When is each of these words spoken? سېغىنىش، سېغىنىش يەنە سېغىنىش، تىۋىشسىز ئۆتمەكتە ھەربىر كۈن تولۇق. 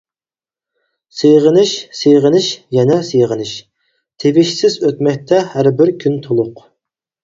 سېغىنىش، 1.17 1.73
سېغىنىش 1.99 2.49
يەنە 2.79 2.99
سېغىنىش، 3.13 3.55
تىۋىشسىز 4.25 4.83
ئۆتمەكتە 4.85 5.47
ھەربىر 5.57 5.97
كۈن 6.05 6.23
تولۇق. 6.31 6.71